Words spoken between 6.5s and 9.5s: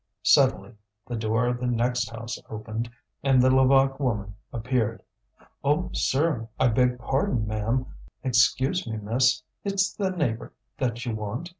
I beg pardon, ma'am. Excuse me, miss.